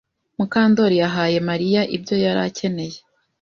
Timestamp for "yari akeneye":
2.23-2.97